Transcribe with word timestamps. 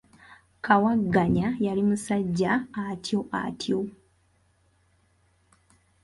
Kawaganya 0.65 1.47
yali 1.65 1.81
musajja 1.89 2.51
atyo 2.83 3.19
atyo. 3.41 3.79